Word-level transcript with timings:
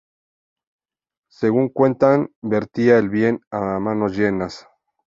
Según 1.29 1.69
cuentan 1.69 2.31
vertía 2.41 2.97
el 2.97 3.09
bien 3.11 3.41
a 3.51 3.77
manos 3.79 4.17
llenas. 4.17 4.67